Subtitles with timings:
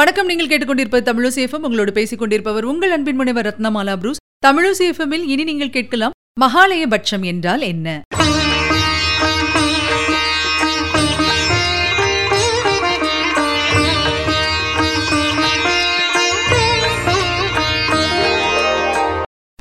[0.00, 0.28] வணக்கம்.
[0.28, 4.20] நீங்கள் கேட்டுக்கொண்டிருப்பது தமிழசேஃபம் உங்களோடு பேசிக் கொண்டிருப்பவர் உங்கள் அன்பின் முனைவர் ரத்னமாலா புரூஸ்.
[4.46, 8.02] தமிழசேஃபமில் இனி நீங்கள் கேட்கலாம் மகாலய பட்சம் என்றால் என்ன?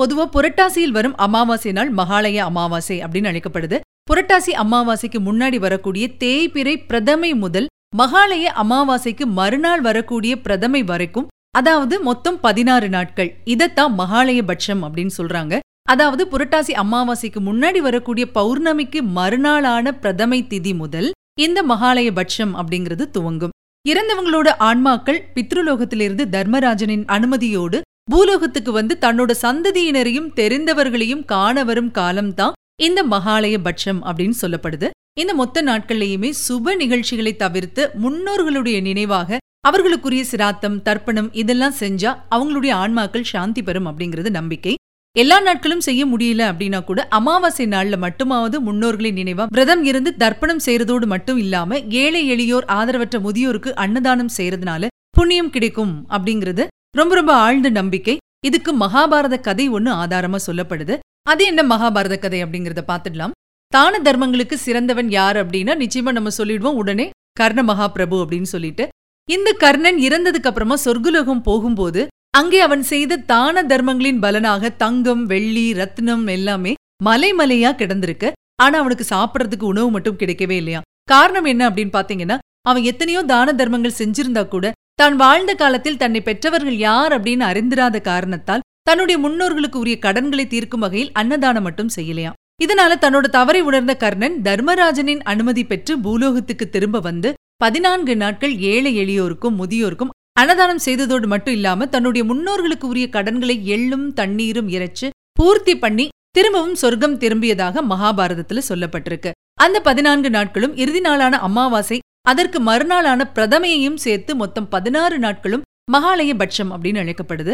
[0.02, 3.80] பொதுவா புரட்டாசியில் வரும் அமாவாசை நாள் மகாலய அமாவாசை அப்படின்னு அழைக்கப்படுது.
[4.12, 12.40] புரட்டாசி அமாவாசைக்கு முன்னாடி வரக்கூடிய தேய்பிறை பிரதமை முதல் மகாலய அமாவாசைக்கு மறுநாள் வரக்கூடிய பிரதமை வரைக்கும் அதாவது மொத்தம்
[12.40, 13.30] பதினாறு நாட்கள்.
[13.46, 15.60] இதத்தான் மகாலய பட்சம் அப்படின்னு சொல்றாங்க.
[15.84, 23.56] அதாவது புரட்டாசி அமாவாசைக்கு முன்னாடி வரக்கூடிய பௌர்ணமிக்கு மறுநாளான பிரதமை திதி முதல் இந்த மகாலய பட்சம் அப்படிங்கிறது துவங்கும்.
[23.86, 27.82] இறந்தவங்களோட ஆன்மாக்கள் பித்ருலோகத்திலிருந்து தர்மராஜனின் அனுமதியோடு
[28.12, 34.90] பூலோகத்துக்கு வந்து தன்னோட சந்ததியினரையும் தெரிந்தவர்களையும் காண வரும் காலம்தான் இந்த மகாலய பட்சம் அப்படின்னு சொல்லப்படுது.
[35.22, 43.26] இந்த மொத்த நாட்கள்லயுமே சுப நிகழ்ச்சிகளை தவிர்த்து முன்னோர்களுடைய நினைவாக அவர்களுக்குரிய சிராத்தம் தர்ப்பணம் இதெல்லாம் செஞ்சா அவங்களுடைய ஆன்மாக்கள்
[43.32, 44.74] சாந்தி பெறும் அப்படிங்கிறது நம்பிக்கை.
[45.16, 51.06] எல்லா நாட்களும் செய்ய முடியல அப்படின்னா கூட அமாவாசை நாள்ல மட்டுமாவது முன்னோர்களின் நினைவா விரதம் இருந்து தர்ப்பணம் செய்யறதோடு
[51.06, 56.66] மட்டும் இல்லாம ஏழை எளியோர் ஆதரவற்ற முதியோருக்கு அன்னதானம் செய்யறதுனால புண்ணியம் கிடைக்கும் அப்படிங்கிறது
[56.98, 58.18] ரொம்ப ரொம்ப ஆழ்ந்த நம்பிக்கை.
[58.46, 60.96] இதுக்கு மகாபாரத கதை ஒண்ணு ஆதாரமா சொல்லப்படுது.
[61.32, 63.36] அது என்ன மகாபாரத கதை அப்படிங்கறத பாத்துடலாம்
[63.76, 66.78] தான தர்மங்களுக்கு சிறந்தவன் யார் அப்படின்னா நிச்சயமா நம்ம சொல்லிடுவோம்.
[66.82, 67.06] உடனே
[67.40, 68.86] கர்ண மகாபிரபு அப்படின்னு சொல்லிட்டு.
[69.30, 72.02] இந்த கர்ணன் இறந்ததுக்கு அப்புறமா சொர்க்குலோகம் போகும்போது
[72.40, 76.74] அங்கே அவன் செய்த தான தர்மங்களின் பலனாக தங்கம் வெள்ளி ரத்னம் எல்லாமே
[77.08, 78.30] மலை மலையா கிடந்திருக்கு.
[78.64, 80.82] ஆனா அவனுக்கு சாப்பிட்றதுக்கு உணவு மட்டும் கிடைக்கவே இல்லையா
[81.14, 82.38] காரணம் என்ன அப்படின்னு பாத்தீங்கன்னா
[82.70, 84.66] அவன் எத்தனையோ தான தர்மங்கள் செஞ்சிருந்தா கூட
[85.02, 91.16] தான் வாழ்ந்த காலத்தில் தன்னை பெற்றவர்கள் யார் அப்படின்னு அறிந்திராத காரணத்தால் தன்னுடைய முன்னோர்களுக்கு உரிய கடன்களை தீர்க்கும் வகையில்
[91.22, 92.39] அன்னதானம் மட்டும் செய்யலையாம்.
[92.60, 99.58] இதனால தன்னோட தவறை உணர்ந்த கர்ணன் தர்மராஜனின் அனுமதி பெற்று பூலோகத்துக்கு திரும்ப வந்து பதினான்கு நாட்கள் ஏழை எளியோருக்கும்
[99.60, 106.76] முதியோருக்கும் அன்னதானம் செய்ததோடு மட்டும் இல்லாம தன்னுடைய முன்னோர்களுக்கு உரிய கடன்களை எள்ளும் தண்ணீரும் இறைச்சு பூர்த்தி பண்ணி திரும்பவும்
[106.76, 109.32] சொர்க்கம் திரும்பியதாக மகாபாரதத்துல சொல்லப்பட்டிருக்கு.
[109.54, 116.72] அந்த பதினான்கு நாட்களும் இறுதி நாளான அமாவாசை அதற்கு மறுநாளான பிரதமையையும் சேர்த்து மொத்தம் பதினாறு நாட்களும் மகாலய பட்சம்
[116.74, 117.54] அப்படின்னு அழைக்கப்படுது.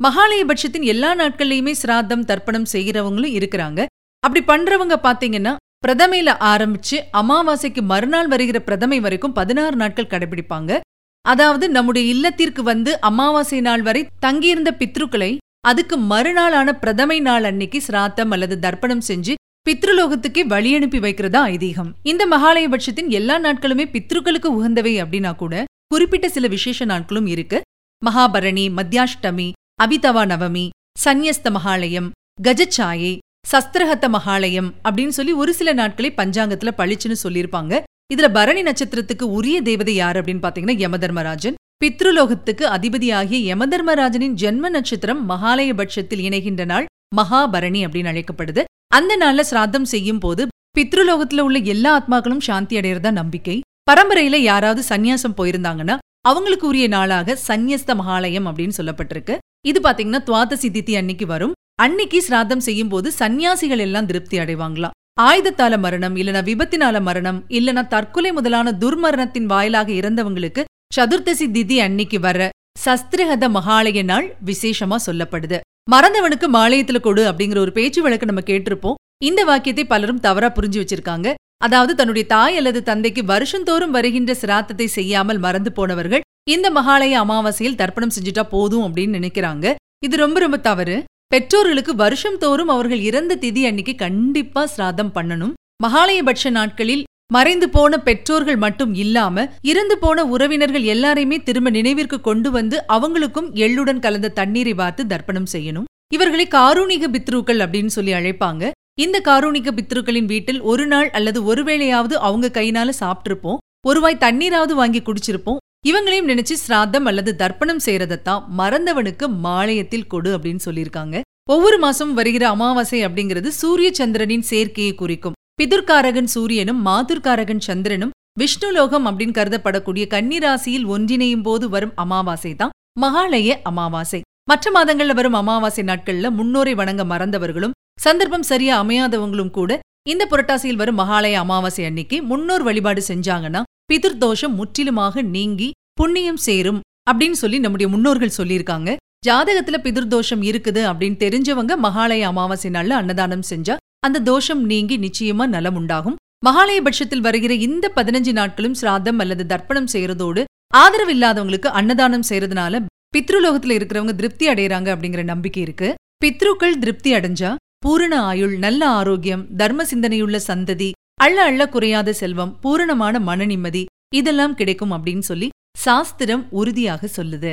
[0.00, 3.86] மகாலய பட்சத்தின் எல்லா நாட்கள்லையுமே சிராத்தம் தர்ப்பணம் செய்கிறவங்களும் இருக்கிறாங்க.
[4.24, 5.52] அப்படி பண்றவங்க பாத்தீங்கன்னா
[5.86, 10.78] பிரதமையில ஆரம்பிச்சு அமாவாசைக்கு மறுநாள் வருகிற பிரதமை வரைக்கும் பதினாறு நாட்கள் கடைபிடிப்பாங்க.
[11.24, 18.30] அதாவது நம்முடைய இல்லத்திற்கு வந்து அமாவாசை நாள் வரை தங்கியிருந்த பித்ருக்களை அதுக்கு மறுநாளான பிரதமை நாள் அன்னைக்கு சிராத்தம்
[18.30, 19.34] அல்லது தர்ப்பணம் செஞ்சு
[19.68, 21.90] பித்ருலோகத்துக்கே வழி அனுப்பி வைக்கிறதா ஐதீகம்.
[22.02, 27.60] இந்த மகாலய பட்சத்தின் எல்லா நாட்களுமே பித்ருக்களுக்கு உகந்தவை அப்படின்னா கூட குறிப்பிட்ட சில விசேஷ நாட்களும் இருக்கு.
[28.02, 29.48] மகாபரணி மத்தியாஷ்டமி
[29.82, 30.66] அபிதவா நவமி
[31.04, 32.10] சந்யஸ்த மகாலயம்
[32.42, 33.14] கஜச்சாயை
[33.50, 37.80] சஸ்திரஹத்த மகாலயம் அப்படின்னு சொல்லி ஒரு சில நாட்களை பஞ்சாங்கத்துல பளிச்சுன்னு சொல்லியிருப்பாங்க.
[38.14, 41.56] இதுல பரணி நட்சத்திரத்துக்கு உரிய தேவதை யார் அப்படின்னு பாத்தீங்கன்னா யமதர்மராஜன்.
[41.84, 46.86] பித்ருலோகத்துக்கு அதிபதியாகிய யமதர்மராஜனின் ஜென்ம நட்சத்திரம் மகாலய பட்சத்தில் இணைகின்ற நாள்
[47.16, 48.62] மகாபரணி அப்படின்னு அழைக்கப்படுது.
[48.94, 50.42] அந்த நாள்ல சிராத்தம் செய்யும் போது
[50.78, 53.60] பித்ருலோகத்துல உள்ள எல்லா ஆத்மாக்களும் சாந்தி அடையிறதா நம்பிக்கை.
[53.90, 55.96] பரம்பரையில யாராவது சந்நியாசம் போயிருந்தாங்கன்னா
[56.28, 59.34] அவங்களுக்கு உரிய நாளாக சந்நியஸ்த மகாலயம் அப்படின்னு சொல்லப்பட்டிருக்கு.
[59.70, 61.54] இது பாத்தீங்கன்னா துவாதசி திதி அன்னைக்கு வரும்.
[61.84, 64.94] அன்னைக்கு சிராதம் செய்யும் போது சந்நியாசிகள் எல்லாம் திருப்தி அடைவாங்களாம்.
[65.24, 70.62] ஆயுதத்தால மரணம் இல்லனா விபத்தினால மரணம் இல்லனா தற்கொலை முதலான துர்மரணத்தின் வாயிலாக இறந்தவங்களுக்கு
[70.96, 72.48] சதுர்த்தசி திதி அன்னைக்கு வர
[72.84, 75.58] சஸ்திரஹத மகாலய நாள் விசேஷமா சொல்லப்படுது.
[75.92, 78.98] மறந்தவனுக்கு மாலயத்துல கொடு அப்படிங்கிற ஒரு பேச்சு வழக்கு நம்ம கேட்டிருப்போம்.
[79.28, 81.28] இந்த வாக்கியத்தை பலரும் தவறா புரிஞ்சு வச்சிருக்காங்க.
[81.66, 88.14] அதாவது தன்னுடைய தாய் அல்லது தந்தைக்கு வருஷந்தோறும் வருகின்ற சிராத்தத்தை செய்யாமல் மறந்து போனவர்கள் இந்த மகாலய அமாவாசையில் தர்ப்பணம்
[88.16, 89.66] செஞ்சுட்டா போதும் அப்படின்னு நினைக்கிறாங்க.
[90.06, 90.96] இது ரொம்ப ரொம்ப தவறு.
[91.32, 95.52] பெற்றோர்களுக்கு வருஷம் தோறும் அவர்கள் இறந்த திதி அன்னைக்கு கண்டிப்பா சிராதம் பண்ணணும்.
[95.84, 102.84] மகாலயபட்ச நாட்களில் மறைந்து போன பெற்றோர்கள் மட்டும் இல்லாம இறந்து போன உறவினர்கள் எல்லாரையுமே திரும்ப நினைவிற்கு கொண்டு வந்து
[102.88, 105.84] அவங்களுக்கும் எள்ளுடன் கலந்த தண்ணீரை பார்த்து தர்ப்பணம் செய்யணும்.
[106.14, 108.70] இவர்களை காரூணிக பித்ருக்கள் அப்படின்னு சொல்லி அழைப்பாங்க.
[109.00, 113.62] இந்த காரூணிக பித்ருக்களின் வீட்டில் ஒரு நாள் அல்லது ஒருவேளையாவது அவங்க கையினால சாப்பிட்டிருப்போம்.
[113.88, 115.62] ஒருவாய் தண்ணீராவது வாங்கி குடிச்சிருப்போம்.
[115.88, 121.16] இவங்களையும் நினைச்சு சிராதம் அல்லது தர்ப்பணம் செய்யறதத்தான் மறந்தவனுக்கு மாலயத்தில் கொடு அப்படின்னு சொல்லியிருக்காங்க.
[121.48, 125.36] ஒவ்வொரு மாசம் வருகிற அமாவாசை அப்படிங்கிறது சூரிய சந்திரனின் சேர்க்கையை குறிக்கும்.
[125.60, 134.20] பிதுர்காரகன் சூரியனும் மாதுர்காரகன் சந்திரனும் விஷ்ணுலோகம் அப்படின்னு கருதப்படக்கூடிய கன்னிராசியில் ஒன்றிணையும் போது வரும் அமாவாசை தான் மகாலய அமாவாசை.
[134.50, 137.76] மற்ற மாதங்கள்ல வரும் அமாவாசை நாட்கள்ல முன்னோரை வணங்க மறந்தவர்களும்
[138.06, 139.78] சந்தர்ப்பம் சரியா அமையாதவங்களும் கூட
[140.12, 145.70] இந்த புரட்டாசியில் வரும் மகாலய அமாவாசை அன்னைக்கு முன்னோர் வழிபாடு செஞ்சாங்கன்னா பிதிர்தோஷம் முற்றிலுமாக நீங்கி
[146.00, 148.90] புண்ணியம் சேரும் அப்படின்னு சொல்லி நம்முடைய முன்னோர்கள் சொல்லியிருக்காங்க.
[149.26, 153.74] ஜாதகத்துல பிதிர்தோஷம் இருக்குது அப்படின்னு தெரிஞ்சவங்க மகாலய அமாவாசை நாள்ல அன்னதானம் செஞ்சா
[154.06, 156.16] அந்த தோஷம் நீங்கி நிச்சயமா நலம் உண்டாகும்.
[156.46, 160.42] மகாலய பட்சத்தில் வருகிற இந்த பதினஞ்சு நாட்களும் சிராதம் அல்லது தர்ப்பணம் செய்யறதோடு
[160.74, 162.80] ஆதரவு இல்லாதவங்களுக்கு அன்னதானம் செய்யறதுனால
[163.16, 165.88] பித்ருலோகத்துல இருக்கிறவங்க திருப்தி அடையறாங்க அப்படிங்கிற நம்பிக்கை இருக்கு.
[166.24, 167.50] பித்ருக்கள் திருப்தி அடைஞ்சா
[167.84, 170.90] பூரண ஆயுள் நல்ல ஆரோக்கியம் தர்ம சிந்தனையுள்ள சந்ததி
[171.24, 173.82] அள்ள அள்ள குறையாத செல்வம் பூரணமான மன நிம்மதி
[174.14, 177.52] இதெல்லாம் கிடைக்கும் அப்படின்னு சொல்லி சாஸ்திரம் உறுதியாக சொல்லுது.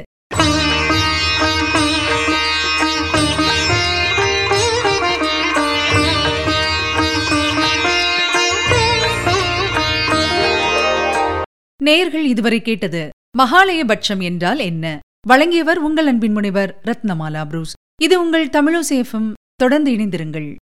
[11.83, 14.99] நேயர்கள் இதுவரை கேட்டது மகாலயபட்சம் என்றால் என்ன?
[15.27, 17.73] வழங்கியவர் உங்கள் அன்பின் முனைவர் ரத்னமாலா புரூஸ்.
[18.01, 19.33] இது உங்கள் தமிழோசேஃபம்.
[19.55, 20.55] தொடர்ந்து இணைந்திருங்கள்.